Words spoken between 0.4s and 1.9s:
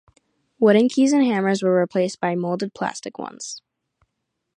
Wooden keys and hammers were